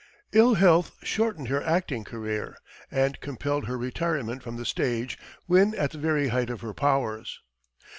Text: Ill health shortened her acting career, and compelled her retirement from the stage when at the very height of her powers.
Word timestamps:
Ill 0.31 0.55
health 0.55 0.93
shortened 1.03 1.47
her 1.49 1.61
acting 1.61 2.03
career, 2.03 2.57
and 2.89 3.19
compelled 3.19 3.65
her 3.67 3.77
retirement 3.77 4.41
from 4.41 4.57
the 4.57 4.65
stage 4.65 5.15
when 5.45 5.75
at 5.75 5.91
the 5.91 5.99
very 5.99 6.29
height 6.29 6.49
of 6.49 6.61
her 6.61 6.73
powers. 6.73 7.39